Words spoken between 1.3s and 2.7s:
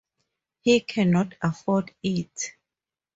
afford it.